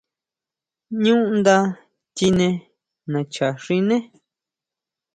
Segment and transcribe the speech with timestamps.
[1.01, 1.55] ʼÑú nda
[2.15, 2.47] chine
[3.11, 3.97] nacha xiné.